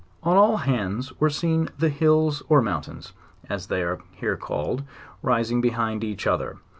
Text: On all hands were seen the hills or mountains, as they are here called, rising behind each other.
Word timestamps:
On 0.23 0.35
all 0.35 0.57
hands 0.57 1.13
were 1.19 1.29
seen 1.29 1.69
the 1.77 1.89
hills 1.89 2.41
or 2.49 2.59
mountains, 2.63 3.13
as 3.47 3.67
they 3.67 3.83
are 3.83 3.99
here 4.13 4.35
called, 4.35 4.81
rising 5.21 5.61
behind 5.61 6.03
each 6.03 6.25
other. 6.25 6.57